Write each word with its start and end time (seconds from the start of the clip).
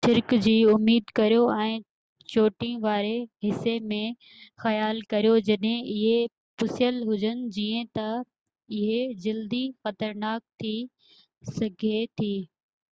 هن 0.03 0.09
چيو 0.09 0.13
ڇرڪ 0.15 0.31
جي 0.43 0.53
اميد 0.75 1.11
ڪريو 1.17 1.41
۽ 1.55 1.73
چوٽين 2.31 2.79
واري 2.85 3.11
حصي 3.45 3.73
م 3.91 3.99
خيال 4.63 5.01
ڪريو 5.13 5.35
جڏهن 5.49 5.75
اهي 5.81 6.15
پُسيل 6.63 6.97
هجن 7.11 7.45
جيئن 7.59 7.85
تہ 7.99 8.07
اهي 8.23 8.97
جلدي 9.29 9.63
خطرناڪ 9.83 10.47
ٿي 10.63 10.75
سگهي 11.55 12.01
ٿي 12.21 12.33